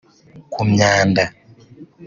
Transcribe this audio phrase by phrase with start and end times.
[0.53, 1.23] ku myanda